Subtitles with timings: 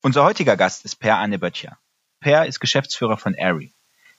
[0.00, 1.76] Unser heutiger Gast ist Per Anne Böttcher.
[2.20, 3.72] Per ist Geschäftsführer von Airy.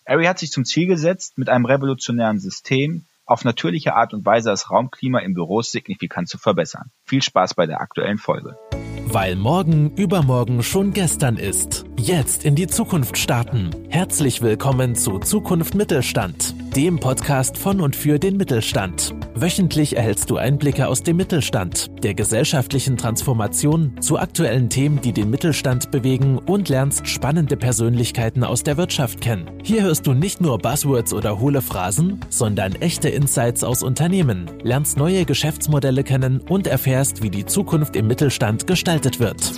[0.03, 4.49] Airy hat sich zum Ziel gesetzt, mit einem revolutionären System auf natürliche Art und Weise
[4.49, 6.91] das Raumklima in Büros signifikant zu verbessern.
[7.05, 8.57] Viel Spaß bei der aktuellen Folge.
[9.05, 11.85] Weil morgen übermorgen schon gestern ist.
[11.97, 13.69] Jetzt in die Zukunft starten.
[13.89, 19.15] Herzlich willkommen zu Zukunft Mittelstand, dem Podcast von und für den Mittelstand.
[19.33, 25.29] Wöchentlich erhältst du Einblicke aus dem Mittelstand, der gesellschaftlichen Transformation, zu aktuellen Themen, die den
[25.29, 29.49] Mittelstand bewegen und lernst spannende Persönlichkeiten aus der Wirtschaft kennen.
[29.63, 34.97] Hier hörst du nicht nur Buzzwords oder hohle Phrasen, sondern echte Insights aus Unternehmen, lernst
[34.97, 39.53] neue Geschäftsmodelle kennen und erfährst, wie die Zukunft im Mittelstand gestaltet wird.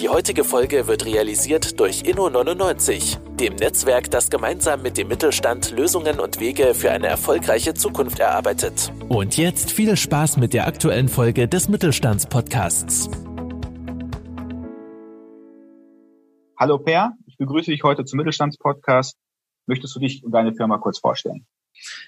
[0.00, 6.20] Die heutige Folge wird realisiert durch Inno99, dem Netzwerk, das gemeinsam mit dem Mittelstand Lösungen
[6.20, 8.90] und Wege für eine erfolgreiche Zukunft erarbeitet.
[9.10, 13.10] Und jetzt viel Spaß mit der aktuellen Folge des Mittelstandspodcasts.
[16.58, 19.18] Hallo Per, ich begrüße dich heute zum Mittelstandspodcast.
[19.66, 21.46] Möchtest du dich und deine Firma kurz vorstellen?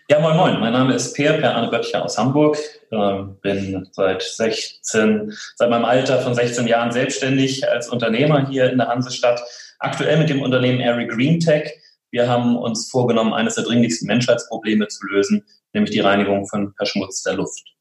[0.09, 0.61] Ja, moin moin.
[0.61, 2.59] Mein Name ist Per, Per Arne Böttcher aus Hamburg.
[2.91, 8.79] Ähm, bin seit 16, seit meinem Alter von 16 Jahren selbstständig als Unternehmer hier in
[8.79, 9.43] der Hansestadt.
[9.79, 11.71] Aktuell mit dem Unternehmen Airy Green Tech.
[12.11, 17.35] Wir haben uns vorgenommen, eines der dringlichsten Menschheitsprobleme zu lösen, nämlich die Reinigung von verschmutzter
[17.35, 17.75] Luft.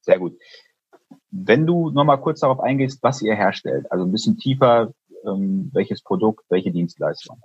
[0.00, 0.38] Sehr gut.
[1.30, 4.94] Wenn du nochmal kurz darauf eingehst, was ihr herstellt, also ein bisschen tiefer,
[5.26, 7.42] ähm, welches Produkt, welche Dienstleistung.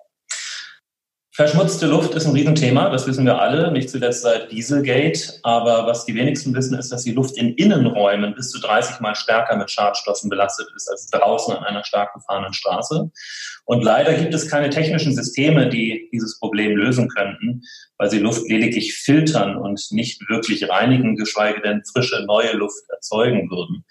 [1.35, 5.39] Verschmutzte Luft ist ein Riesenthema, das wissen wir alle, nicht zuletzt seit Dieselgate.
[5.41, 9.15] Aber was die wenigsten wissen, ist, dass die Luft in Innenräumen bis zu 30 Mal
[9.15, 13.09] stärker mit Schadstoffen belastet ist als draußen an einer stark befahrenen Straße.
[13.65, 17.63] Und leider gibt es keine technischen Systeme, die dieses Problem lösen könnten,
[17.97, 23.49] weil sie Luft lediglich filtern und nicht wirklich reinigen, geschweige denn frische neue Luft erzeugen
[23.49, 23.85] würden.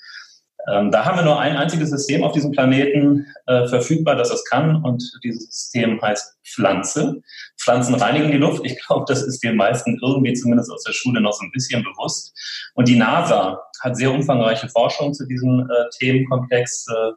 [0.70, 4.44] Ähm, da haben wir nur ein einziges System auf diesem Planeten äh, verfügbar, das das
[4.44, 4.82] kann.
[4.84, 7.20] Und dieses System heißt Pflanze.
[7.60, 8.64] Pflanzen reinigen die Luft.
[8.64, 11.82] Ich glaube, das ist den meisten irgendwie zumindest aus der Schule noch so ein bisschen
[11.82, 12.32] bewusst.
[12.74, 17.10] Und die NASA hat sehr umfangreiche Forschung zu diesem äh, Themenkomplex äh,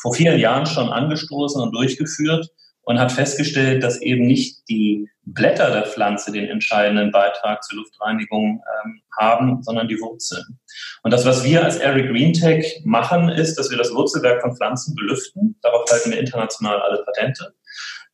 [0.00, 2.48] vor vielen Jahren schon angestoßen und durchgeführt
[2.88, 8.62] und hat festgestellt, dass eben nicht die Blätter der Pflanze den entscheidenden Beitrag zur Luftreinigung
[8.82, 10.58] ähm, haben, sondern die Wurzeln.
[11.02, 14.56] Und das, was wir als Airy Green Tech machen, ist, dass wir das Wurzelwerk von
[14.56, 15.58] Pflanzen belüften.
[15.60, 17.52] Darauf halten wir international alle Patente,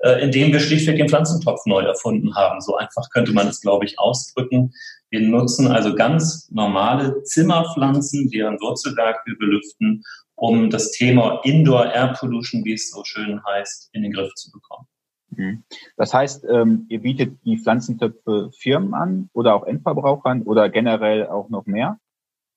[0.00, 2.60] äh, indem wir schlichtweg den Pflanzentopf neu erfunden haben.
[2.60, 4.72] So einfach könnte man es, glaube ich, ausdrücken.
[5.08, 10.02] Wir nutzen also ganz normale Zimmerpflanzen, deren Wurzelwerk wir belüften
[10.36, 14.50] um das Thema Indoor Air Pollution, wie es so schön heißt, in den Griff zu
[14.50, 14.86] bekommen.
[15.30, 15.64] Mhm.
[15.96, 21.48] Das heißt, ähm, ihr bietet die Pflanzentöpfe Firmen an oder auch Endverbrauchern oder generell auch
[21.48, 21.98] noch mehr?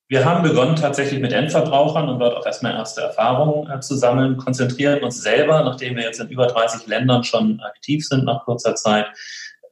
[0.10, 4.38] Wir haben begonnen tatsächlich mit Endverbrauchern und dort auch erstmal erste Erfahrungen äh, zu sammeln,
[4.38, 8.76] konzentrieren uns selber, nachdem wir jetzt in über 30 Ländern schon aktiv sind nach kurzer
[8.76, 9.08] Zeit,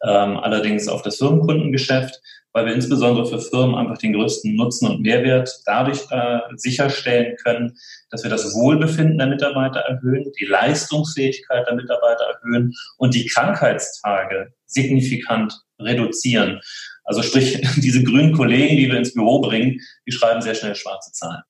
[0.04, 2.22] ähm, allerdings auf das Firmenkundengeschäft
[2.56, 7.78] weil wir insbesondere für Firmen einfach den größten Nutzen und Mehrwert dadurch äh, sicherstellen können,
[8.10, 14.54] dass wir das Wohlbefinden der Mitarbeiter erhöhen, die Leistungsfähigkeit der Mitarbeiter erhöhen und die Krankheitstage
[14.68, 16.62] signifikant reduzieren.
[17.04, 21.12] Also sprich, diese grünen Kollegen, die wir ins Büro bringen, die schreiben sehr schnell schwarze
[21.12, 21.44] Zahlen.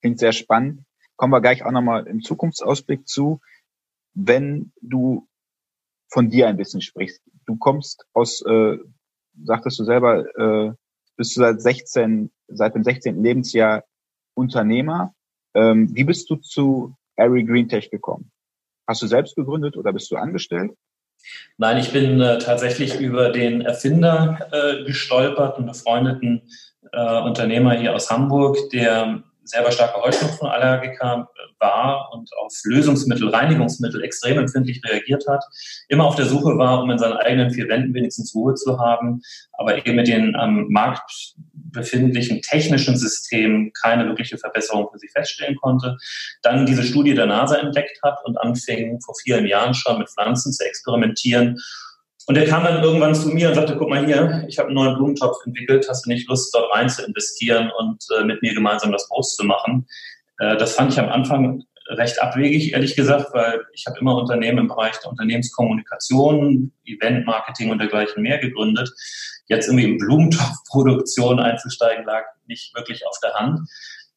[0.00, 0.80] Klingt sehr spannend.
[1.14, 3.40] Kommen wir gleich auch nochmal im Zukunftsausblick zu.
[4.14, 5.27] Wenn du
[6.10, 8.78] von dir ein bisschen sprichst, du kommst aus äh,
[9.44, 10.72] sagtest du selber, äh,
[11.16, 13.22] bist du seit 16, seit dem 16.
[13.22, 13.84] Lebensjahr
[14.34, 15.14] Unternehmer.
[15.54, 18.30] Ähm, wie bist du zu Airy Green Tech gekommen?
[18.86, 20.72] Hast du selbst gegründet oder bist du angestellt?
[21.56, 26.42] Nein, ich bin äh, tatsächlich über den Erfinder äh, gestolpert, einen befreundeten
[26.92, 31.28] äh, Unternehmer hier aus Hamburg, der selber starker Heuschnupfenallergiker
[31.58, 35.44] war und auf Lösungsmittel, Reinigungsmittel extrem empfindlich reagiert hat,
[35.88, 39.22] immer auf der Suche war, um in seinen eigenen vier Wänden wenigstens Ruhe zu haben,
[39.52, 41.34] aber eben mit den am Markt
[41.70, 45.96] befindlichen technischen Systemen keine wirkliche Verbesserung für sich feststellen konnte.
[46.42, 50.52] Dann diese Studie der NASA entdeckt hat und anfing vor vielen Jahren schon mit Pflanzen
[50.52, 51.58] zu experimentieren
[52.28, 54.74] und er kam dann irgendwann zu mir und sagte, guck mal hier, ich habe einen
[54.74, 58.52] neuen Blumentopf entwickelt, hast du nicht Lust, dort rein zu investieren und äh, mit mir
[58.52, 59.86] gemeinsam das groß zu machen?
[60.38, 64.58] Äh, das fand ich am Anfang recht abwegig, ehrlich gesagt, weil ich habe immer Unternehmen
[64.58, 68.90] im Bereich der Unternehmenskommunikation, Eventmarketing und dergleichen mehr gegründet.
[69.46, 73.60] Jetzt irgendwie in Blumentopfproduktion einzusteigen, lag nicht wirklich auf der Hand.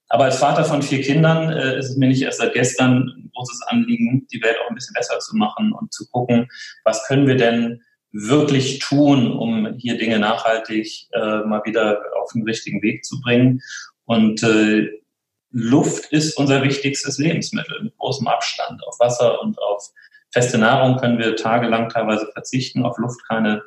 [0.09, 3.31] Aber als Vater von vier Kindern äh, ist es mir nicht erst seit gestern ein
[3.33, 6.49] großes Anliegen, die Welt auch ein bisschen besser zu machen und zu gucken,
[6.83, 7.81] was können wir denn
[8.11, 13.61] wirklich tun, um hier Dinge nachhaltig äh, mal wieder auf den richtigen Weg zu bringen.
[14.05, 14.89] Und äh,
[15.51, 18.85] Luft ist unser wichtigstes Lebensmittel mit großem Abstand.
[18.85, 19.91] Auf Wasser und auf
[20.31, 23.61] feste Nahrung können wir tagelang teilweise verzichten, auf Luft keine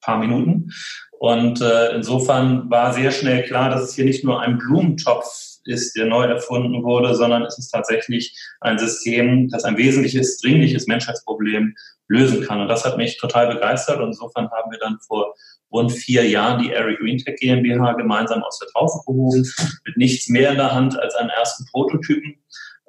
[0.00, 0.72] paar Minuten.
[1.18, 5.26] Und äh, insofern war sehr schnell klar, dass es hier nicht nur ein Blumentopf
[5.64, 10.86] ist, der neu erfunden wurde, sondern es ist tatsächlich ein System, das ein wesentliches, dringliches
[10.86, 11.74] Menschheitsproblem
[12.10, 12.60] lösen kann.
[12.60, 14.00] Und das hat mich total begeistert.
[14.00, 15.34] Und insofern haben wir dann vor
[15.72, 19.48] rund vier Jahren die Airy Green Tech GmbH gemeinsam aus der Taufe gehoben,
[19.86, 22.34] mit nichts mehr in der Hand als einen ersten Prototypen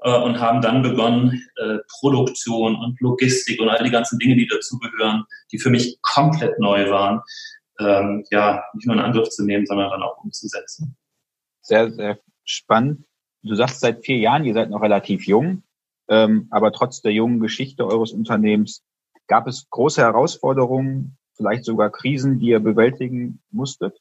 [0.01, 4.47] äh, und haben dann begonnen, äh, Produktion und Logistik und all die ganzen Dinge, die
[4.47, 7.21] dazugehören, die für mich komplett neu waren,
[7.79, 10.97] ähm, ja, nicht nur in Angriff zu nehmen, sondern dann auch umzusetzen.
[11.61, 13.05] Sehr, sehr spannend.
[13.43, 15.63] Du sagst seit vier Jahren, ihr seid noch relativ jung,
[16.09, 18.83] ähm, aber trotz der jungen Geschichte eures Unternehmens
[19.31, 23.97] gab es große Herausforderungen, vielleicht sogar Krisen, die ihr bewältigen musstet?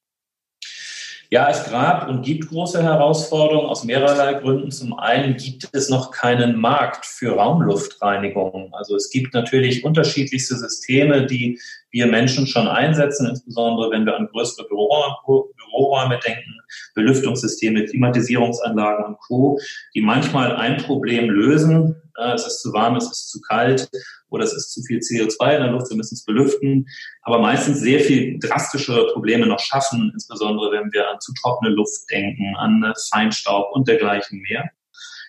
[1.30, 4.72] Ja, es gab und gibt große Herausforderungen aus mehrerlei Gründen.
[4.72, 8.74] Zum einen gibt es noch keinen Markt für Raumluftreinigung.
[8.74, 11.60] Also es gibt natürlich unterschiedlichste Systeme, die
[11.92, 16.58] wir Menschen schon einsetzen, insbesondere wenn wir an größere Büroräume denken,
[16.96, 19.60] Belüftungssysteme, Klimatisierungsanlagen und Co.,
[19.94, 21.94] die manchmal ein Problem lösen.
[22.34, 23.88] Es ist zu warm, es ist zu kalt
[24.30, 26.86] oder es ist zu viel CO2 in der Luft, wir müssen es belüften,
[27.22, 32.10] aber meistens sehr viel drastischere Probleme noch schaffen, insbesondere wenn wir an zu trockene Luft
[32.10, 34.70] denken, an Feinstaub und dergleichen mehr.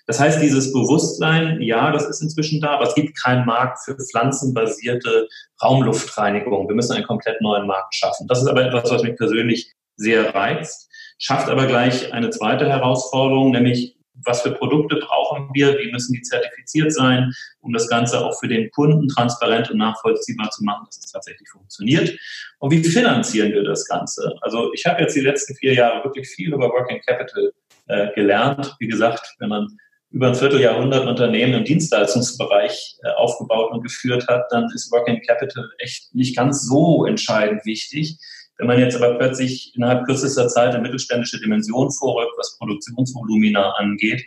[0.07, 3.95] Das heißt, dieses Bewusstsein, ja, das ist inzwischen da, aber es gibt keinen Markt für
[3.95, 5.27] pflanzenbasierte
[5.63, 6.67] Raumluftreinigung.
[6.67, 8.27] Wir müssen einen komplett neuen Markt schaffen.
[8.27, 13.51] Das ist aber etwas, was mich persönlich sehr reizt, schafft aber gleich eine zweite Herausforderung,
[13.51, 13.95] nämlich
[14.25, 17.31] was für Produkte brauchen wir, wie müssen die zertifiziert sein,
[17.61, 21.49] um das Ganze auch für den Kunden transparent und nachvollziehbar zu machen, dass es tatsächlich
[21.49, 22.17] funktioniert.
[22.59, 24.35] Und wie finanzieren wir das Ganze?
[24.41, 27.51] Also ich habe jetzt die letzten vier Jahre wirklich viel über Working Capital
[27.87, 28.75] äh, gelernt.
[28.79, 29.77] Wie gesagt, wenn man
[30.11, 35.69] über ein Vierteljahrhundert Unternehmen im Dienstleistungsbereich äh, aufgebaut und geführt hat, dann ist Working Capital
[35.79, 38.17] echt nicht ganz so entscheidend wichtig.
[38.57, 44.23] Wenn man jetzt aber plötzlich innerhalb kürzester Zeit eine mittelständische Dimension vorrückt, was Produktionsvolumina angeht,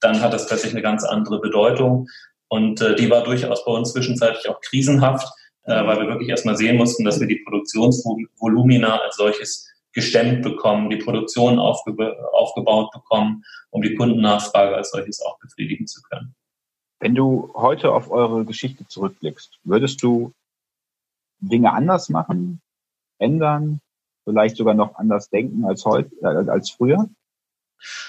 [0.00, 2.08] dann hat das plötzlich eine ganz andere Bedeutung.
[2.48, 5.26] Und äh, die war durchaus bei uns zwischenzeitlich auch krisenhaft,
[5.64, 10.90] äh, weil wir wirklich erstmal sehen mussten, dass wir die Produktionsvolumina als solches gestemmt bekommen,
[10.90, 16.34] die Produktion aufge aufgebaut bekommen, um die Kundennachfrage als solches auch befriedigen zu können.
[17.00, 20.32] Wenn du heute auf eure Geschichte zurückblickst, würdest du
[21.40, 22.60] Dinge anders machen?
[23.18, 23.80] Ändern,
[24.24, 27.08] vielleicht sogar noch anders denken als heute, äh, als früher?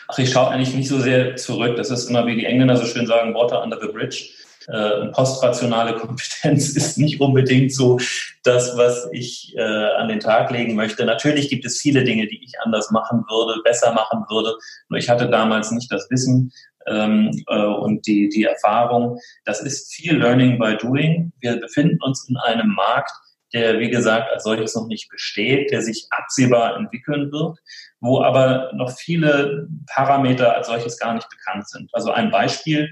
[0.07, 1.75] Ach, ich schaue eigentlich nicht so sehr zurück.
[1.77, 4.29] Das ist immer, wie die Engländer so schön sagen, Water under the bridge.
[4.67, 7.99] Äh, postrationale Kompetenz ist nicht unbedingt so
[8.43, 11.05] das, was ich äh, an den Tag legen möchte.
[11.05, 14.55] Natürlich gibt es viele Dinge, die ich anders machen würde, besser machen würde.
[14.89, 16.51] Nur ich hatte damals nicht das Wissen
[16.87, 19.17] ähm, äh, und die, die Erfahrung.
[19.45, 21.31] Das ist viel Learning by Doing.
[21.39, 23.11] Wir befinden uns in einem Markt,
[23.53, 27.57] der, wie gesagt, als solches noch nicht besteht, der sich absehbar entwickeln wird,
[27.99, 31.89] wo aber noch viele Parameter als solches gar nicht bekannt sind.
[31.93, 32.89] Also ein Beispiel,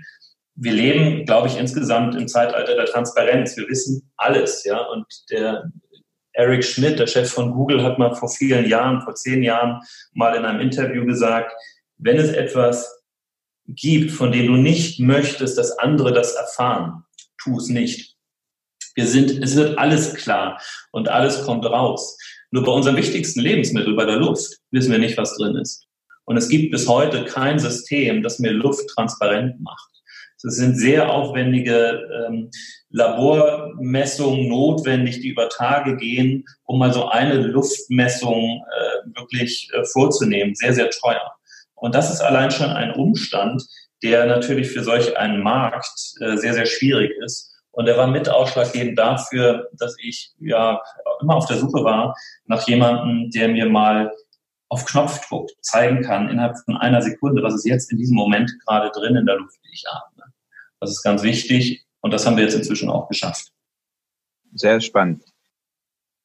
[0.55, 3.55] wir leben, glaube ich, insgesamt im Zeitalter der Transparenz.
[3.55, 5.71] Wir wissen alles, ja, und der
[6.33, 9.81] Eric Schmidt, der Chef von Google, hat mal vor vielen Jahren, vor zehn Jahren
[10.13, 11.51] mal in einem Interview gesagt,
[11.97, 13.03] wenn es etwas
[13.67, 17.03] gibt, von dem du nicht möchtest, dass andere das erfahren,
[17.37, 18.16] tu es nicht.
[18.97, 20.59] Wir sind, es wird alles klar
[20.91, 22.17] und alles kommt raus.
[22.49, 25.85] Nur bei unserem wichtigsten Lebensmittel, bei der Luft, wissen wir nicht, was drin ist.
[26.25, 29.87] Und es gibt bis heute kein System, das mir Luft transparent macht.
[30.43, 32.49] Es sind sehr aufwendige ähm,
[32.89, 40.55] Labormessungen notwendig, die über Tage gehen, um mal so eine Luftmessung äh, wirklich äh, vorzunehmen.
[40.55, 41.35] Sehr, sehr teuer.
[41.75, 43.63] Und das ist allein schon ein Umstand,
[44.01, 47.53] der natürlich für solch einen Markt äh, sehr, sehr schwierig ist.
[47.77, 50.81] Und er war mit ausschlaggebend dafür, dass ich ja
[51.21, 52.15] immer auf der Suche war
[52.45, 54.11] nach jemandem, der mir mal
[54.67, 58.89] auf Knopfdruck zeigen kann, innerhalb von einer Sekunde, was ist jetzt in diesem Moment gerade
[58.89, 60.23] drin in der Luft, die ich atme.
[60.79, 63.51] Das ist ganz wichtig und das haben wir jetzt inzwischen auch geschafft.
[64.55, 65.23] Sehr spannend.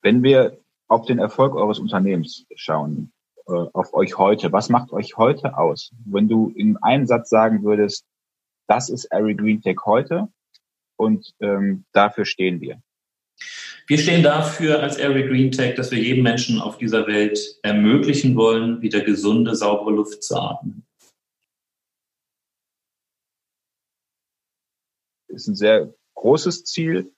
[0.00, 0.56] Wenn wir
[0.88, 3.12] auf den Erfolg eures Unternehmens schauen,
[3.46, 5.92] äh, auf euch heute, was macht euch heute aus?
[6.06, 8.06] Wenn du in einem Satz sagen würdest,
[8.68, 10.28] das ist Ari Green Tech heute,
[11.02, 12.80] und ähm, dafür stehen wir.
[13.88, 18.36] Wir stehen dafür als Area Green Tech, dass wir jedem Menschen auf dieser Welt ermöglichen
[18.36, 20.86] wollen, wieder gesunde, saubere Luft zu atmen.
[25.28, 27.12] Ist ein sehr großes Ziel,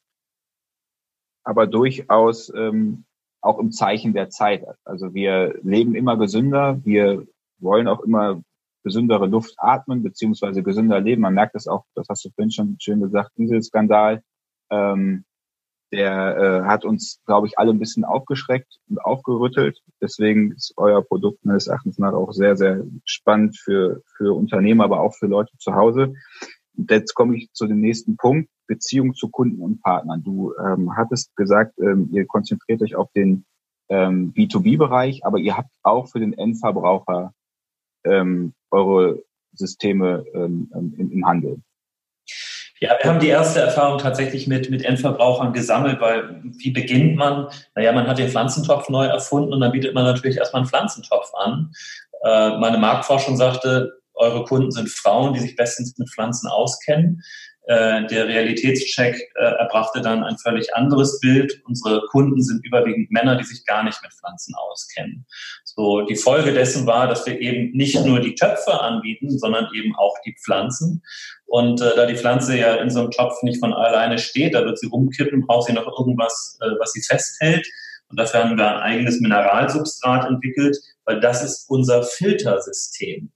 [1.45, 3.05] aber durchaus ähm,
[3.43, 4.65] auch im Zeichen der Zeit.
[4.85, 7.27] Also wir leben immer gesünder, wir
[7.59, 8.43] wollen auch immer
[8.85, 11.23] gesündere Luft atmen, beziehungsweise gesünder leben.
[11.23, 14.23] Man merkt das auch, das hast du vorhin schon schön gesagt, Dieselskandal,
[14.71, 15.25] ähm,
[15.93, 19.81] der äh, hat uns, glaube ich, alle ein bisschen aufgeschreckt und aufgerüttelt.
[20.01, 25.01] Deswegen ist euer Produkt meines Erachtens nach auch sehr, sehr spannend für, für Unternehmen, aber
[25.01, 26.15] auch für Leute zu Hause.
[26.77, 30.25] Und jetzt komme ich zu dem nächsten Punkt, Beziehung zu Kunden und Partnern.
[30.25, 33.45] Du ähm, hattest gesagt, ähm, ihr konzentriert euch auf den
[33.89, 37.33] ähm, B2B-Bereich, aber ihr habt auch für den Endverbraucher
[38.05, 41.63] ähm, eure Systeme ähm, im, im Handel.
[42.81, 47.49] Ja, wir haben die erste Erfahrung tatsächlich mit, mit Endverbrauchern gesammelt, weil wie beginnt man?
[47.75, 51.33] Naja, man hat den Pflanzentopf neu erfunden und dann bietet man natürlich erstmal einen Pflanzentopf
[51.35, 51.73] an.
[52.25, 57.23] Äh, meine Marktforschung sagte, eure Kunden sind Frauen, die sich bestens mit Pflanzen auskennen.
[57.67, 61.63] Äh, der Realitätscheck äh, erbrachte dann ein völlig anderes Bild.
[61.67, 65.25] Unsere Kunden sind überwiegend Männer, die sich gar nicht mit Pflanzen auskennen.
[65.65, 69.97] So, die Folge dessen war, dass wir eben nicht nur die Töpfe anbieten, sondern eben
[69.97, 71.03] auch die Pflanzen.
[71.47, 74.65] Und äh, da die Pflanze ja in so einem Topf nicht von alleine steht, da
[74.67, 77.67] wird sie rumkippen, braucht sie noch irgendwas, äh, was sie festhält.
[78.09, 83.31] Und dafür haben wir ein eigenes Mineralsubstrat entwickelt, weil das ist unser Filtersystem.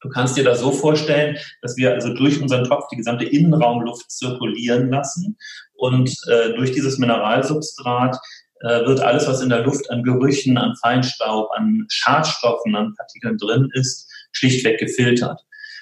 [0.00, 4.10] Du kannst dir das so vorstellen, dass wir also durch unseren Topf die gesamte Innenraumluft
[4.10, 5.36] zirkulieren lassen
[5.74, 8.16] und äh, durch dieses Mineralsubstrat
[8.60, 13.36] äh, wird alles, was in der Luft an Gerüchen, an Feinstaub, an Schadstoffen, an Partikeln
[13.36, 15.40] drin ist, schlichtweg gefiltert.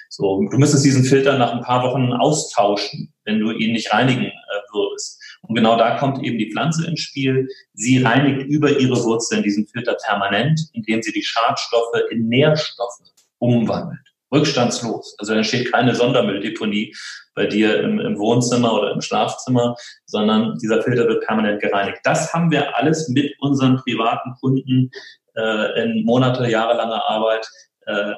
[0.09, 4.25] So, du müsstest diesen Filter nach ein paar Wochen austauschen, wenn du ihn nicht reinigen
[4.25, 5.21] äh, würdest.
[5.43, 7.47] Und genau da kommt eben die Pflanze ins Spiel.
[7.73, 12.99] Sie reinigt über ihre Wurzeln diesen Filter permanent, indem sie die Schadstoffe in Nährstoffe
[13.37, 15.15] umwandelt rückstandslos.
[15.17, 16.95] Also entsteht keine Sondermülldeponie
[17.35, 21.99] bei dir im, im, Wohnzimmer oder im Schlafzimmer, sondern dieser Filter wird permanent gereinigt.
[22.03, 24.91] Das haben wir alles mit unseren privaten Kunden
[25.35, 27.47] äh, in Monate, jahrelanger Arbeit
[27.85, 28.13] äh,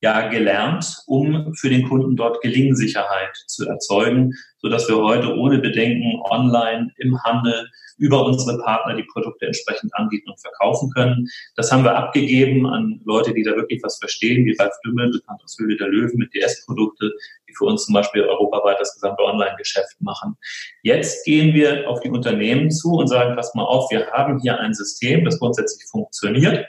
[0.00, 5.58] ja gelernt, um für den Kunden dort Gelingensicherheit zu erzeugen, so dass wir heute ohne
[5.58, 7.68] Bedenken online im Handel
[7.98, 11.28] über unsere Partner die Produkte entsprechend anbieten und verkaufen können.
[11.54, 15.42] Das haben wir abgegeben an Leute, die da wirklich was verstehen, wie Ralf Dümmel, bekannt
[15.44, 17.12] aus Höhle der Löwen mit DS-Produkte,
[17.46, 20.34] die für uns zum Beispiel europaweit das gesamte Online-Geschäft machen.
[20.82, 24.58] Jetzt gehen wir auf die Unternehmen zu und sagen, pass mal auf, wir haben hier
[24.58, 26.66] ein System, das grundsätzlich funktioniert.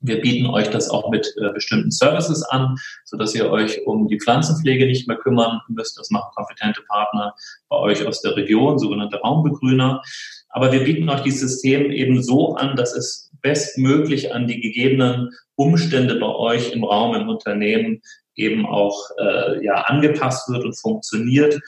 [0.00, 4.08] Wir bieten euch das auch mit äh, bestimmten Services an, so dass ihr euch um
[4.08, 5.98] die Pflanzenpflege nicht mehr kümmern müsst.
[5.98, 7.34] Das machen kompetente Partner
[7.68, 10.02] bei euch aus der Region, sogenannte Raumbegrüner.
[10.50, 15.30] Aber wir bieten euch dieses System eben so an, dass es bestmöglich an die gegebenen
[15.56, 18.00] Umstände bei euch im Raum, im Unternehmen
[18.34, 21.58] eben auch äh, ja, angepasst wird und funktioniert,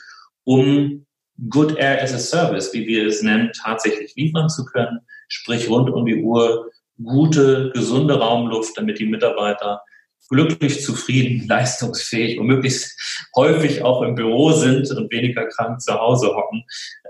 [0.43, 1.05] um
[1.49, 5.89] Good Air as a Service, wie wir es nennen, tatsächlich liefern zu können, sprich rund
[5.89, 6.69] um die Uhr
[7.03, 9.81] gute, gesunde Raumluft, damit die Mitarbeiter
[10.29, 16.35] glücklich, zufrieden, leistungsfähig und möglichst häufig auch im Büro sind und weniger krank zu Hause
[16.35, 16.63] hocken.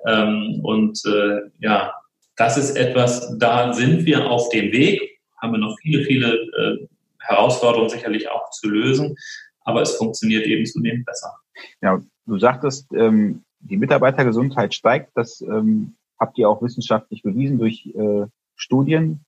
[0.07, 1.93] Ähm, und äh, ja,
[2.35, 6.87] das ist etwas, da sind wir auf dem Weg, haben wir noch viele, viele äh,
[7.19, 9.15] Herausforderungen sicherlich auch zu lösen,
[9.61, 11.35] aber es funktioniert eben zunehmend besser.
[11.81, 17.85] Ja, du sagtest, ähm, die Mitarbeitergesundheit steigt, das ähm, habt ihr auch wissenschaftlich bewiesen durch
[17.95, 19.23] äh, Studien,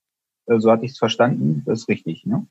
[0.46, 2.46] so hatte ich es verstanden, das ist richtig, ne?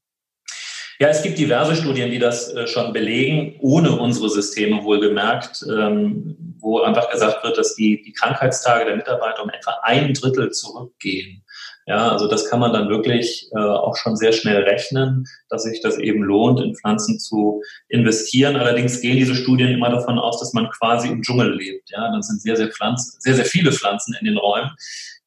[1.00, 6.56] Ja, es gibt diverse Studien, die das äh, schon belegen, ohne unsere Systeme wohlgemerkt, ähm,
[6.60, 11.43] wo einfach gesagt wird, dass die, die Krankheitstage der Mitarbeiter um etwa ein Drittel zurückgehen.
[11.86, 15.82] Ja, also das kann man dann wirklich äh, auch schon sehr schnell rechnen, dass sich
[15.82, 18.56] das eben lohnt, in Pflanzen zu investieren.
[18.56, 21.90] Allerdings gehen diese Studien immer davon aus, dass man quasi im Dschungel lebt.
[21.92, 24.72] Ja, dann sind sehr, sehr Pflanzen, sehr, sehr viele Pflanzen in den Räumen.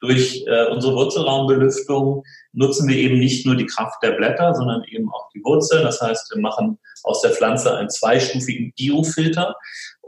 [0.01, 2.23] Durch äh, unsere Wurzelraumbelüftung
[2.53, 5.85] nutzen wir eben nicht nur die Kraft der Blätter, sondern eben auch die Wurzeln.
[5.85, 9.55] Das heißt, wir machen aus der Pflanze einen zweistufigen Biofilter.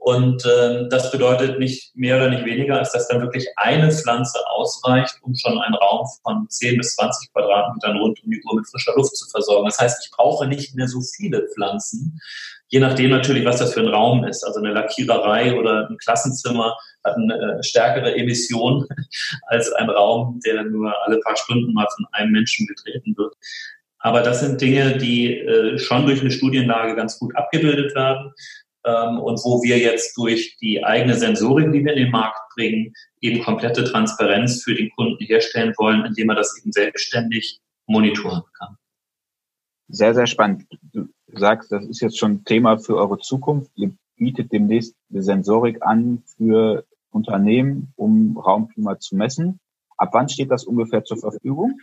[0.00, 4.38] Und äh, das bedeutet nicht mehr oder nicht weniger, als dass dann wirklich eine Pflanze
[4.48, 8.68] ausreicht, um schon einen Raum von 10 bis 20 Quadratmetern rund um die Uhr mit
[8.68, 9.66] frischer Luft zu versorgen.
[9.66, 12.20] Das heißt, ich brauche nicht mehr so viele Pflanzen,
[12.68, 14.44] je nachdem natürlich, was das für ein Raum ist.
[14.44, 18.86] Also eine Lackiererei oder ein Klassenzimmer hat eine äh, stärkere Emission
[19.48, 23.34] als ein Raum, der nur alle paar Stunden mal von einem Menschen betreten wird.
[24.00, 28.32] Aber das sind Dinge, die äh, schon durch eine Studienlage ganz gut abgebildet werden
[28.84, 32.92] ähm, und wo wir jetzt durch die eigene Sensorik, die wir in den Markt bringen,
[33.20, 38.76] eben komplette Transparenz für den Kunden herstellen wollen, indem er das eben selbstständig monitoren kann.
[39.88, 40.66] Sehr, sehr spannend.
[40.92, 43.70] Du sagst, das ist jetzt schon Thema für eure Zukunft.
[43.74, 49.60] Ihr bietet demnächst eine Sensorik an für Unternehmen, um Raumklima zu messen.
[49.96, 51.80] Ab wann steht das ungefähr zur Verfügung?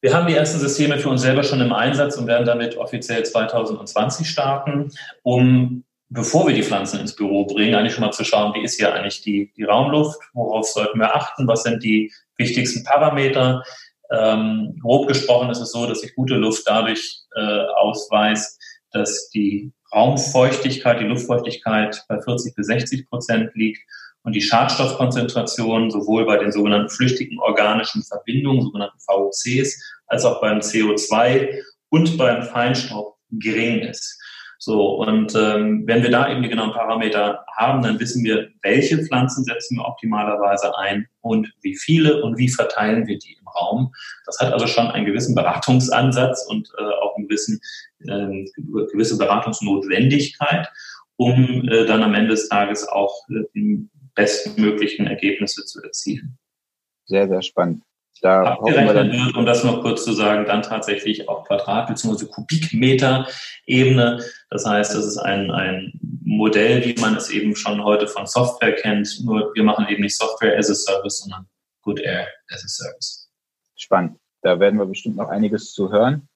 [0.00, 3.24] Wir haben die ersten Systeme für uns selber schon im Einsatz und werden damit offiziell
[3.24, 8.54] 2020 starten, um, bevor wir die Pflanzen ins Büro bringen, eigentlich schon mal zu schauen,
[8.54, 12.84] wie ist hier eigentlich die, die Raumluft, worauf sollten wir achten, was sind die wichtigsten
[12.84, 13.62] Parameter.
[14.10, 18.58] Ähm, grob gesprochen ist es so, dass sich gute Luft dadurch äh, ausweist,
[18.92, 23.80] dass die Raumfeuchtigkeit, die Luftfeuchtigkeit bei 40 bis 60 Prozent liegt
[24.22, 30.58] und die Schadstoffkonzentration sowohl bei den sogenannten flüchtigen organischen Verbindungen, sogenannten VOCs, als auch beim
[30.58, 34.17] CO2 und beim Feinstaub gering ist.
[34.60, 38.98] So, und ähm, wenn wir da eben die genauen Parameter haben, dann wissen wir, welche
[38.98, 43.92] Pflanzen setzen wir optimalerweise ein und wie viele und wie verteilen wir die im Raum.
[44.26, 47.60] Das hat also schon einen gewissen Beratungsansatz und äh, auch einen gewissen,
[48.00, 48.44] äh,
[48.92, 50.68] gewisse Beratungsnotwendigkeit,
[51.16, 56.36] um äh, dann am Ende des Tages auch äh, die bestmöglichen Ergebnisse zu erzielen.
[57.06, 57.84] Sehr, sehr spannend.
[58.20, 62.26] Da Abgerechnet wird, um das noch kurz zu sagen, dann tatsächlich auf Quadrat- bzw.
[62.26, 64.22] Kubikmeter-Ebene.
[64.50, 65.92] Das heißt, das ist ein, ein
[66.24, 69.20] Modell, wie man es eben schon heute von Software kennt.
[69.24, 71.46] Nur wir machen eben nicht Software as a Service, sondern
[71.82, 73.30] Good Air as a Service.
[73.76, 74.18] Spannend.
[74.42, 76.28] Da werden wir bestimmt noch einiges zu hören.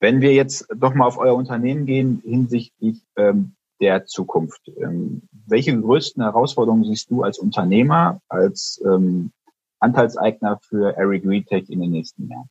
[0.00, 5.78] Wenn wir jetzt doch mal auf euer Unternehmen gehen hinsichtlich ähm, der Zukunft, ähm, welche
[5.78, 9.32] größten Herausforderungen siehst du als Unternehmer, als ähm,
[9.80, 12.48] Anteilseigner für Eric Retech in den nächsten Jahren?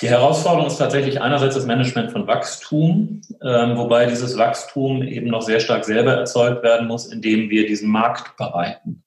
[0.00, 5.42] Die Herausforderung ist tatsächlich einerseits das Management von Wachstum, ähm, wobei dieses Wachstum eben noch
[5.42, 9.04] sehr stark selber erzeugt werden muss, indem wir diesen Markt bereiten.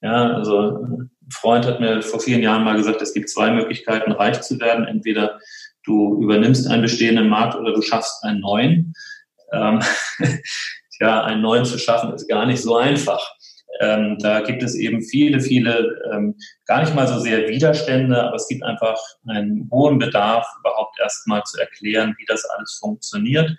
[0.00, 4.10] Ja, also ein Freund hat mir vor vielen Jahren mal gesagt, es gibt zwei Möglichkeiten,
[4.10, 4.84] reich zu werden.
[4.84, 5.38] Entweder
[5.84, 8.94] du übernimmst einen bestehenden Markt oder du schaffst einen neuen.
[9.52, 9.80] Ähm,
[11.00, 13.36] ja, einen neuen zu schaffen ist gar nicht so einfach.
[13.80, 16.36] Ähm, da gibt es eben viele, viele, ähm,
[16.66, 21.42] gar nicht mal so sehr Widerstände, aber es gibt einfach einen hohen Bedarf, überhaupt erstmal
[21.44, 23.50] zu erklären, wie das alles funktioniert.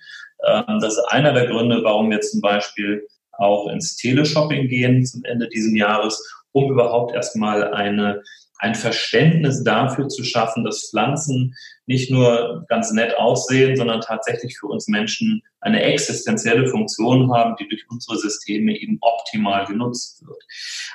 [0.45, 5.23] Ähm, das ist einer der Gründe, warum wir zum Beispiel auch ins Teleshopping gehen zum
[5.23, 8.21] Ende dieses Jahres, um überhaupt erstmal eine
[8.63, 11.53] ein Verständnis dafür zu schaffen, dass Pflanzen
[11.85, 17.67] nicht nur ganz nett aussehen, sondern tatsächlich für uns Menschen eine existenzielle Funktion haben, die
[17.67, 20.41] durch unsere Systeme eben optimal genutzt wird.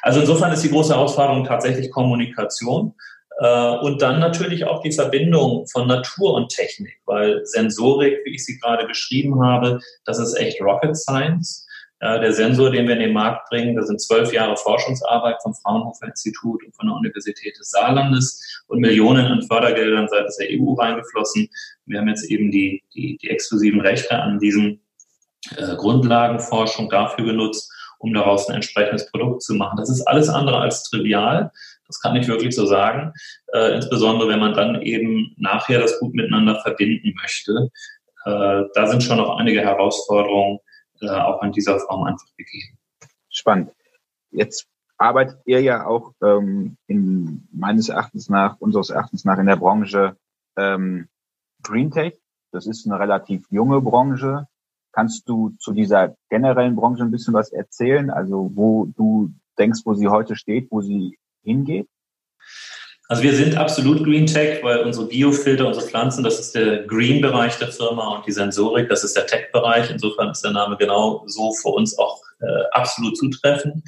[0.00, 2.94] Also insofern ist die große Herausforderung tatsächlich Kommunikation.
[3.38, 8.46] Äh, und dann natürlich auch die Verbindung von Natur und Technik, weil Sensorik, wie ich
[8.46, 11.66] sie gerade beschrieben habe, das ist echt Rocket Science.
[12.00, 15.52] Ja, der Sensor, den wir in den Markt bringen, da sind zwölf Jahre Forschungsarbeit vom
[15.54, 20.74] Fraunhofer Institut und von der Universität des Saarlandes und Millionen an Fördergeldern seitens der EU
[20.74, 21.48] reingeflossen.
[21.87, 24.78] Wir haben jetzt eben die, die, die exklusiven Rechte an diesem
[25.56, 29.76] äh, Grundlagenforschung dafür genutzt, um daraus ein entsprechendes Produkt zu machen.
[29.76, 31.50] Das ist alles andere als trivial.
[31.88, 33.12] Das kann ich wirklich so sagen.
[33.52, 37.70] Äh, insbesondere wenn man dann eben nachher das gut miteinander verbinden möchte.
[38.24, 40.61] Äh, da sind schon noch einige Herausforderungen,
[41.00, 42.78] äh, auch in dieser Form einfach gegeben.
[43.30, 43.72] Spannend.
[44.30, 49.56] Jetzt arbeitet ihr ja auch ähm, in meines Erachtens nach, unseres Erachtens nach in der
[49.56, 50.16] Branche
[50.56, 51.08] ähm,
[51.62, 52.18] Green Tech.
[52.50, 54.46] Das ist eine relativ junge Branche.
[54.92, 58.11] Kannst du zu dieser generellen Branche ein bisschen was erzählen?
[58.11, 61.88] Also wo du denkst, wo sie heute steht, wo sie hingeht?
[63.10, 67.56] Also wir sind absolut Green Tech, weil unsere Biofilter, unsere Pflanzen, das ist der Green-Bereich
[67.56, 69.90] der Firma und die Sensorik, das ist der Tech-Bereich.
[69.90, 73.82] Insofern ist der Name genau so für uns auch äh, absolut zutreffend.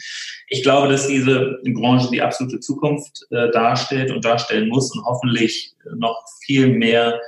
[0.49, 5.75] Ich glaube, dass diese Branche die absolute Zukunft äh, darstellt und darstellen muss und hoffentlich
[5.97, 7.21] noch viel mehr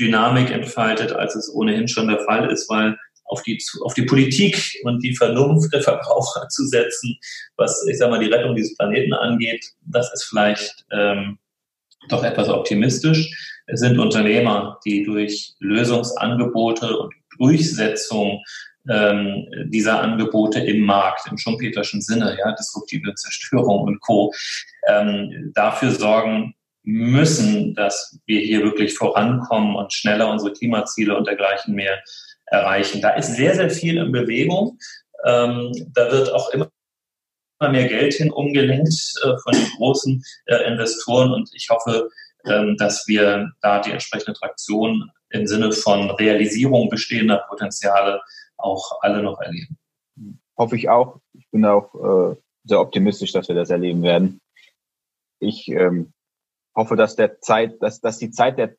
[0.00, 2.96] Dynamik entfaltet, als es ohnehin schon der Fall ist, weil
[3.34, 7.18] auf die, auf die Politik und die Vernunft der Verbraucher zu setzen,
[7.56, 11.38] was, ich sag mal, die Rettung dieses Planeten angeht, das ist vielleicht ähm,
[12.08, 13.52] doch etwas optimistisch.
[13.66, 18.42] Es sind Unternehmer, die durch Lösungsangebote und Durchsetzung
[18.88, 24.32] ähm, dieser Angebote im Markt, im schumpeterschen Sinne, ja, disruptive Zerstörung und Co.,
[24.86, 31.74] ähm, dafür sorgen müssen, dass wir hier wirklich vorankommen und schneller unsere Klimaziele und dergleichen
[31.74, 31.98] mehr
[32.46, 33.00] erreichen.
[33.00, 34.78] Da ist sehr, sehr viel in Bewegung.
[35.24, 36.70] Ähm, da wird auch immer
[37.60, 42.10] mehr Geld hin umgelenkt äh, von den großen äh, Investoren und ich hoffe,
[42.46, 48.20] ähm, dass wir da die entsprechende Traktion im Sinne von Realisierung bestehender Potenziale
[48.56, 49.78] auch alle noch erleben.
[50.56, 51.20] Hoffe ich auch.
[51.32, 54.40] Ich bin auch äh, sehr optimistisch, dass wir das erleben werden.
[55.40, 56.12] Ich ähm,
[56.76, 58.76] hoffe, dass der Zeit, dass, dass die Zeit der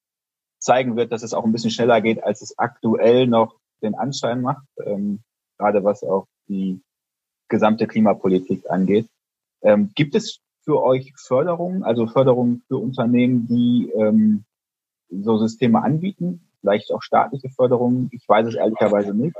[0.66, 4.42] zeigen wird, dass es auch ein bisschen schneller geht, als es aktuell noch den Anschein
[4.42, 5.20] macht, ähm,
[5.58, 6.82] gerade was auch die
[7.48, 9.08] gesamte Klimapolitik angeht.
[9.62, 14.44] Ähm, gibt es für euch Förderungen, also Förderungen für Unternehmen, die ähm,
[15.10, 16.42] so Systeme anbieten?
[16.62, 18.10] Vielleicht auch staatliche Förderungen?
[18.12, 19.36] Ich weiß es ehrlicherweise nicht.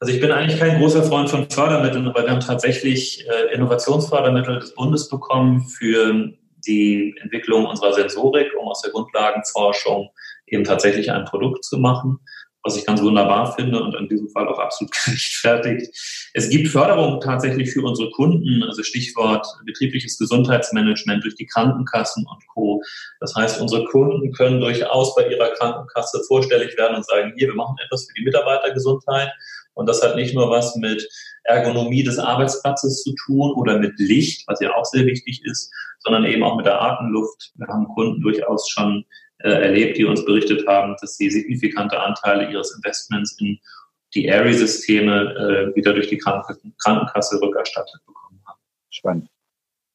[0.00, 4.58] Also ich bin eigentlich kein großer Freund von Fördermitteln, aber wir haben tatsächlich äh, Innovationsfördermittel
[4.58, 6.32] des Bundes bekommen für
[6.66, 10.10] die Entwicklung unserer Sensorik, um aus der Grundlagenforschung
[10.46, 12.20] eben tatsächlich ein Produkt zu machen
[12.64, 15.88] was ich ganz wunderbar finde und in diesem Fall auch absolut gerechtfertigt.
[16.32, 22.46] Es gibt Förderung tatsächlich für unsere Kunden, also Stichwort betriebliches Gesundheitsmanagement durch die Krankenkassen und
[22.48, 22.82] Co.
[23.20, 27.56] Das heißt, unsere Kunden können durchaus bei ihrer Krankenkasse vorstellig werden und sagen, hier, wir
[27.56, 29.30] machen etwas für die Mitarbeitergesundheit.
[29.74, 31.06] Und das hat nicht nur was mit
[31.44, 36.24] Ergonomie des Arbeitsplatzes zu tun oder mit Licht, was ja auch sehr wichtig ist, sondern
[36.24, 37.52] eben auch mit der Atemluft.
[37.54, 39.04] Wir haben Kunden durchaus schon
[39.38, 43.58] äh, erlebt, die uns berichtet haben, dass sie signifikante Anteile ihres Investments in
[44.14, 48.60] die Airy-Systeme äh, wieder durch die Krankenkasse rückerstattet bekommen haben.
[48.90, 49.28] Spannend.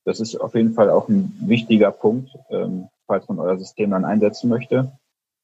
[0.06, 4.06] Das ist auf jeden Fall auch ein wichtiger Punkt, ähm, falls man euer System dann
[4.06, 4.92] einsetzen möchte.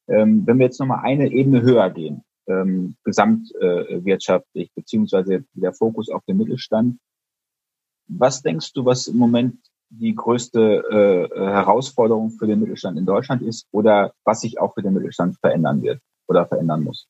[0.07, 6.09] Ähm, wenn wir jetzt nochmal eine Ebene höher gehen, ähm, gesamtwirtschaftlich, äh, beziehungsweise der Fokus
[6.09, 6.99] auf den Mittelstand,
[8.07, 9.57] was denkst du, was im Moment
[9.89, 14.81] die größte äh, Herausforderung für den Mittelstand in Deutschland ist oder was sich auch für
[14.81, 17.07] den Mittelstand verändern wird oder verändern muss?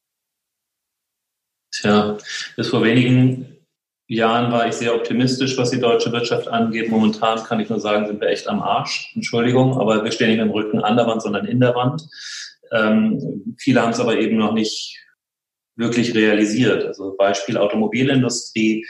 [1.71, 2.17] Tja,
[2.55, 3.53] bis vor wenigen
[4.07, 6.89] Jahren war ich sehr optimistisch, was die deutsche Wirtschaft angeht.
[6.89, 9.11] Momentan kann ich nur sagen, sind wir echt am Arsch.
[9.15, 12.07] Entschuldigung, aber wir stehen nicht im Rücken an der Wand, sondern in der Wand.
[12.71, 15.02] Ähm, viele haben es aber eben noch nicht
[15.75, 16.85] wirklich realisiert.
[16.85, 18.85] Also Beispiel Automobilindustrie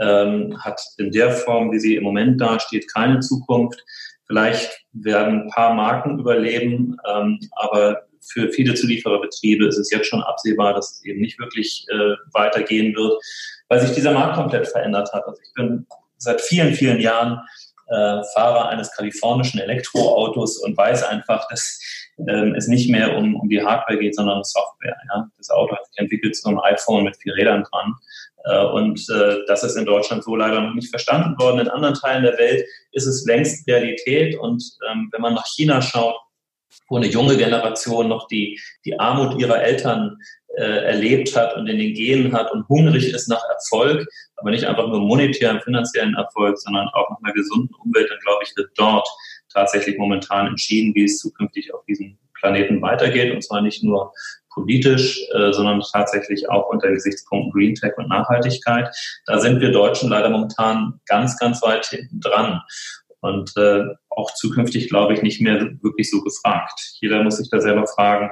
[0.00, 3.82] ähm, hat in der Form, wie sie im Moment dasteht, keine Zukunft.
[4.26, 10.22] Vielleicht werden ein paar Marken überleben, ähm, aber für viele Zuliefererbetriebe ist es jetzt schon
[10.22, 13.22] absehbar, dass es eben nicht wirklich äh, weitergehen wird,
[13.68, 15.24] weil sich dieser Markt komplett verändert hat.
[15.26, 15.86] Also ich bin
[16.18, 17.40] seit vielen, vielen Jahren
[17.88, 21.80] äh, Fahrer eines kalifornischen Elektroautos und weiß einfach, dass
[22.26, 24.96] ähm, es nicht mehr um, um die Hardware geht, sondern um Software.
[25.08, 25.28] Ja?
[25.36, 27.94] Das Auto hat sich entwickelt zu einem iPhone mit vier Rädern dran.
[28.44, 31.60] Äh, und äh, das ist in Deutschland so leider noch nicht verstanden worden.
[31.60, 34.36] In anderen Teilen der Welt ist es längst Realität.
[34.38, 36.16] Und ähm, wenn man nach China schaut,
[36.88, 40.16] wo eine junge Generation noch die, die Armut ihrer Eltern
[40.56, 44.06] äh, erlebt hat und in den Genen hat und hungrig ist nach Erfolg,
[44.40, 48.44] aber nicht einfach nur monetären, finanziellen Erfolg, sondern auch nach einer gesunden Umwelt, dann glaube
[48.44, 49.08] ich, wird dort
[49.52, 53.34] tatsächlich momentan entschieden, wie es zukünftig auf diesem Planeten weitergeht.
[53.34, 54.12] Und zwar nicht nur
[54.52, 58.88] politisch, äh, sondern tatsächlich auch unter Gesichtspunkten Green Tech und Nachhaltigkeit.
[59.26, 62.60] Da sind wir Deutschen leider momentan ganz, ganz weit hinten dran.
[63.20, 66.80] Und äh, auch zukünftig, glaube ich, nicht mehr wirklich so gefragt.
[67.00, 68.30] Jeder muss sich da selber fragen,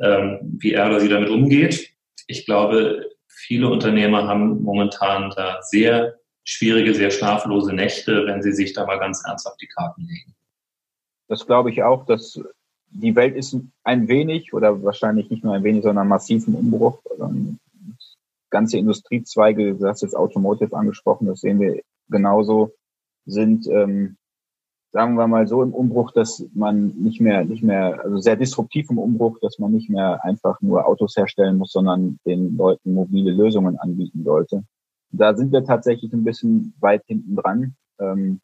[0.00, 1.90] ähm, wie er oder sie damit umgeht.
[2.26, 3.06] Ich glaube,
[3.48, 8.98] viele Unternehmer haben momentan da sehr schwierige, sehr schlaflose Nächte, wenn sie sich da mal
[8.98, 10.34] ganz ernsthaft die Karten legen.
[11.28, 12.38] Das glaube ich auch, dass
[12.90, 17.00] die Welt ist ein wenig oder wahrscheinlich nicht nur ein wenig, sondern massiv im Umbruch.
[17.18, 17.58] Ähm,
[18.50, 21.80] ganze Industriezweige, du hast jetzt Automotive angesprochen, das sehen wir
[22.10, 22.72] genauso,
[23.24, 24.17] sind, ähm,
[24.92, 28.90] sagen wir mal so im Umbruch, dass man nicht mehr, nicht mehr, also sehr disruptiv
[28.90, 33.32] im Umbruch, dass man nicht mehr einfach nur Autos herstellen muss, sondern den Leuten mobile
[33.32, 34.64] Lösungen anbieten sollte.
[35.10, 37.76] Da sind wir tatsächlich ein bisschen weit hinten dran.
[37.98, 38.40] Ähm,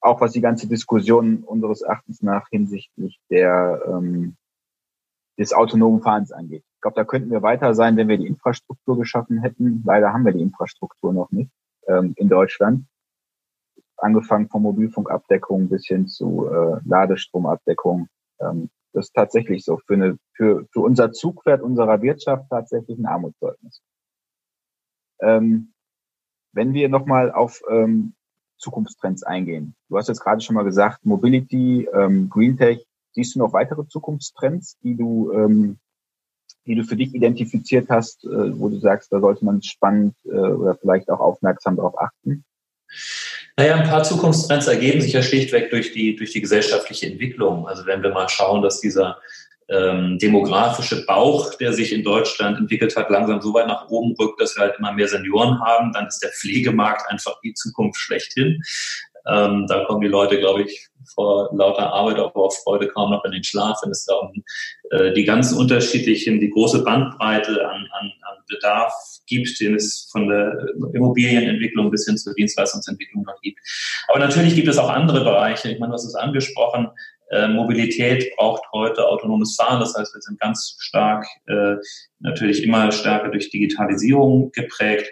[0.00, 4.36] auch was die ganze Diskussion unseres Erachtens nach hinsichtlich der ähm,
[5.38, 6.64] des autonomen Fahrens angeht.
[6.74, 9.82] Ich glaube, da könnten wir weiter sein, wenn wir die Infrastruktur geschaffen hätten.
[9.86, 11.50] Leider haben wir die Infrastruktur noch nicht
[11.86, 12.84] ähm, in Deutschland.
[14.02, 18.08] Angefangen von Mobilfunkabdeckung bis hin zu äh, Ladestromabdeckung.
[18.40, 19.78] Ähm, das ist tatsächlich so.
[19.86, 23.82] Für, eine, für, für unser Zugwert unserer Wirtschaft tatsächlich ein Armutszeugnis.
[25.20, 25.72] Ähm,
[26.52, 28.14] wenn wir nochmal auf ähm,
[28.60, 29.74] Zukunftstrends eingehen.
[29.88, 32.84] Du hast jetzt gerade schon mal gesagt, Mobility, ähm, Green Tech.
[33.12, 35.78] Siehst du noch weitere Zukunftstrends, die du, ähm,
[36.66, 40.28] die du für dich identifiziert hast, äh, wo du sagst, da sollte man spannend äh,
[40.28, 42.44] oder vielleicht auch aufmerksam darauf achten?
[43.56, 47.66] Naja, ein paar Zukunftstrends ergeben sich ja schlichtweg durch die, durch die gesellschaftliche Entwicklung.
[47.68, 49.18] Also wenn wir mal schauen, dass dieser
[49.68, 54.40] ähm, demografische Bauch, der sich in Deutschland entwickelt hat, langsam so weit nach oben rückt,
[54.40, 58.62] dass wir halt immer mehr Senioren haben, dann ist der Pflegemarkt einfach die Zukunft schlechthin.
[59.28, 63.24] Ähm, da kommen die Leute, glaube ich, vor lauter Arbeit, aber auch Freude kaum noch
[63.24, 64.42] in den Schlaf, wenn es da um
[64.90, 68.19] äh, die ganz unterschiedlichen, die große Bandbreite an, an, an
[68.50, 68.92] Bedarf
[69.26, 73.58] gibt, den es von der Immobilienentwicklung bis hin zur Dienstleistungsentwicklung noch gibt.
[74.08, 75.70] Aber natürlich gibt es auch andere Bereiche.
[75.70, 76.88] Ich meine, du hast es angesprochen,
[77.30, 79.80] äh, Mobilität braucht heute autonomes Fahren.
[79.80, 81.76] Das heißt, wir sind ganz stark äh,
[82.18, 85.08] natürlich immer stärker durch Digitalisierung geprägt.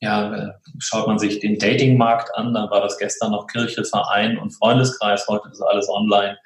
[0.00, 4.38] ja, äh, schaut man sich den Datingmarkt an, dann war das gestern noch Kirche, Verein
[4.38, 6.38] und Freundeskreis, heute ist alles online.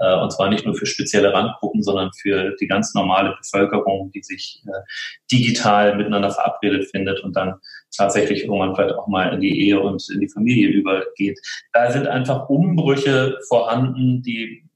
[0.00, 4.22] Äh, und zwar nicht nur für spezielle Randgruppen, sondern für die ganz normale Bevölkerung, die
[4.22, 4.80] sich äh,
[5.30, 7.54] digital miteinander verabredet findet und dann
[7.96, 11.38] tatsächlich irgendwann vielleicht auch mal in die Ehe und in die Familie übergeht.
[11.72, 14.68] Da sind einfach Umbrüche vorhanden, die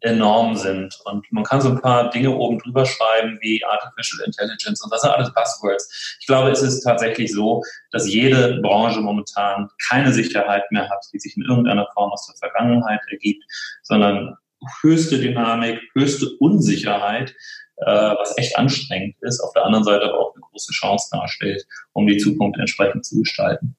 [0.00, 0.96] enorm sind.
[1.06, 5.02] Und man kann so ein paar Dinge oben drüber schreiben, wie Artificial Intelligence und das
[5.02, 6.16] sind alles Buzzwords.
[6.20, 11.18] Ich glaube, es ist tatsächlich so, dass jede Branche momentan keine Sicherheit mehr hat, die
[11.18, 13.42] sich in irgendeiner Form aus der Vergangenheit ergibt,
[13.82, 14.36] sondern
[14.82, 17.34] höchste Dynamik, höchste Unsicherheit,
[17.76, 21.64] äh, was echt anstrengend ist, auf der anderen Seite aber auch eine große Chance darstellt,
[21.92, 23.76] um die Zukunft entsprechend zu gestalten.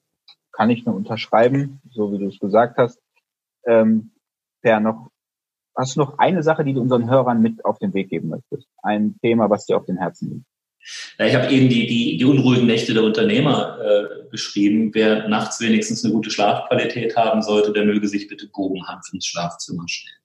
[0.52, 3.00] Kann ich nur unterschreiben, so wie du es gesagt hast.
[3.66, 4.12] Ähm,
[4.62, 5.10] per noch,
[5.76, 8.68] hast du noch eine Sache, die du unseren Hörern mit auf den Weg geben möchtest?
[8.82, 10.46] Ein Thema, was dir auf den Herzen liegt?
[11.18, 14.90] Ja, ich habe eben die, die, die unruhigen Nächte der Unternehmer äh, beschrieben.
[14.94, 19.84] Wer nachts wenigstens eine gute Schlafqualität haben sollte, der möge sich bitte Bogenhanf ins Schlafzimmer
[19.86, 20.19] stellen.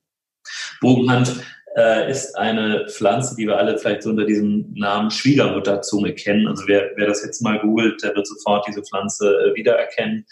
[0.82, 1.36] Bogenhand
[1.76, 6.48] äh, ist eine Pflanze, die wir alle vielleicht so unter diesem Namen Schwiegermutterzunge kennen.
[6.48, 10.26] Also wer, wer das jetzt mal googelt, der wird sofort diese Pflanze äh, wiedererkennen.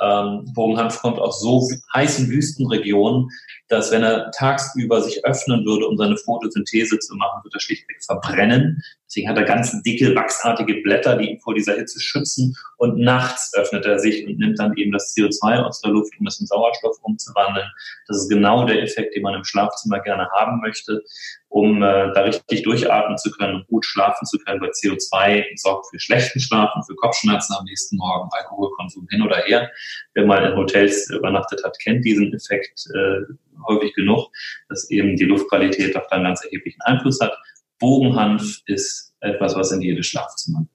[0.00, 3.28] Ähm, Bogenhanf kommt aus so heißen Wüstenregionen,
[3.74, 8.02] dass wenn er tagsüber sich öffnen würde, um seine Photosynthese zu machen, wird er schlichtweg
[8.04, 8.82] verbrennen.
[9.06, 12.56] Deswegen hat er ganz dicke, wachsartige Blätter, die ihn vor dieser Hitze schützen.
[12.78, 16.26] Und nachts öffnet er sich und nimmt dann eben das CO2 aus der Luft, um
[16.26, 17.66] es in Sauerstoff umzuwandeln.
[18.08, 21.02] Das ist genau der Effekt, den man im Schlafzimmer gerne haben möchte,
[21.48, 25.86] um äh, da richtig durchatmen zu können und gut schlafen zu können, weil CO2 sorgt
[25.90, 29.70] für schlechten Schlafen, für Kopfschmerzen am nächsten Morgen, Alkoholkonsum hin oder her.
[30.14, 33.34] Wer mal in Hotels übernachtet hat, kennt diesen Effekt äh,
[33.66, 34.30] häufig genug,
[34.68, 37.36] dass eben die Luftqualität doch dann ganz erheblichen Einfluss hat.
[37.78, 40.70] Bogenhanf ist etwas, was in jedes Schlafzimmer gehört.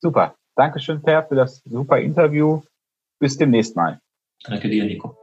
[0.00, 0.36] Super.
[0.56, 2.62] Dankeschön, Per, für das super Interview.
[3.18, 4.00] Bis demnächst mal.
[4.44, 5.16] Danke dir, Nico.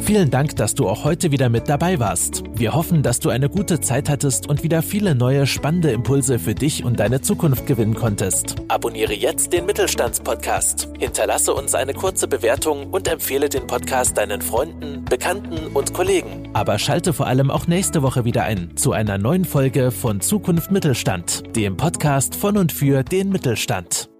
[0.00, 2.42] Vielen Dank, dass du auch heute wieder mit dabei warst.
[2.54, 6.54] Wir hoffen, dass du eine gute Zeit hattest und wieder viele neue spannende Impulse für
[6.54, 8.56] dich und deine Zukunft gewinnen konntest.
[8.68, 10.88] Abonniere jetzt den Mittelstandspodcast.
[10.98, 16.48] Hinterlasse uns eine kurze Bewertung und empfehle den Podcast deinen Freunden, Bekannten und Kollegen.
[16.54, 20.70] Aber schalte vor allem auch nächste Woche wieder ein zu einer neuen Folge von Zukunft
[20.72, 24.10] Mittelstand, dem Podcast von und für den Mittelstand.